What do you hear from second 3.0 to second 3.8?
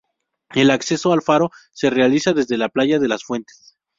las Fuentes.